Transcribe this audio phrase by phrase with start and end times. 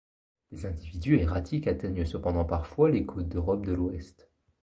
[0.51, 4.31] Des individus erratiques atteignent cependant parfois les côtes d'Europe de l'Ouest.